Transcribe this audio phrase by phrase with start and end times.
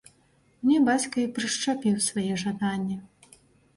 [0.61, 2.97] Мне бацька і прышчапіў свае жаданні.